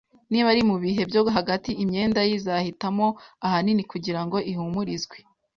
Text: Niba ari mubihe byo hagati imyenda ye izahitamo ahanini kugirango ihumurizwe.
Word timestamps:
Niba 0.31 0.47
ari 0.53 0.61
mubihe 0.69 1.01
byo 1.09 1.21
hagati 1.37 1.69
imyenda 1.83 2.19
ye 2.27 2.33
izahitamo 2.39 3.07
ahanini 3.45 3.83
kugirango 3.91 4.37
ihumurizwe. 4.51 5.17